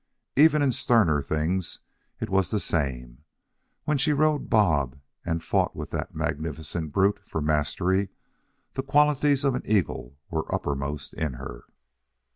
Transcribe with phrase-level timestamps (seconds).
[0.35, 1.77] Even in sterner things
[2.19, 3.23] it was the same.
[3.83, 8.09] When she rode Bob and fought with that magnificent brute for mastery,
[8.73, 11.65] the qualities of an eagle were uppermost in her.